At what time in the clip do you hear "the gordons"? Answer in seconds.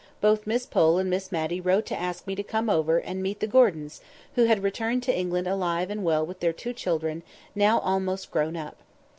3.39-4.01